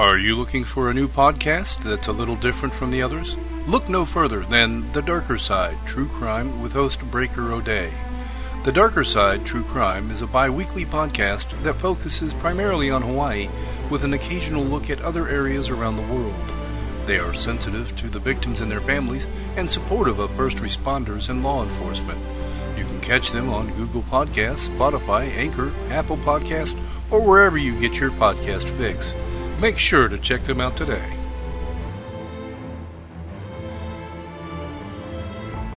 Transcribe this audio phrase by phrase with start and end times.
[0.00, 3.36] Are you looking for a new podcast that's a little different from the others?
[3.66, 7.92] Look no further than The Darker Side True Crime with host Breaker O'Day.
[8.64, 13.50] The Darker Side True Crime is a bi weekly podcast that focuses primarily on Hawaii
[13.90, 16.50] with an occasional look at other areas around the world.
[17.04, 19.26] They are sensitive to the victims and their families
[19.56, 22.18] and supportive of first responders and law enforcement.
[22.74, 26.74] You can catch them on Google Podcasts, Spotify, Anchor, Apple Podcast,
[27.10, 29.14] or wherever you get your podcast fix.
[29.60, 31.19] Make sure to check them out today.